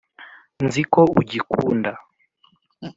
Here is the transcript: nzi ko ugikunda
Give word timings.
nzi 0.65 0.81
ko 0.93 1.01
ugikunda 1.21 1.91